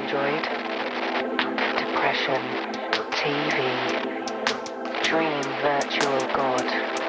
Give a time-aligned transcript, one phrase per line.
[0.00, 0.42] Android,
[1.76, 2.40] depression,
[3.12, 3.58] TV,
[5.04, 6.99] dream virtual god,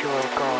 [0.00, 0.59] Dream virtual god.